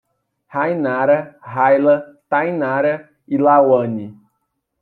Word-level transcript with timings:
Rainara, 0.51 1.35
Raila, 1.43 1.95
Thaynara 2.27 3.07
e 3.27 3.37
Lauane 3.37 4.05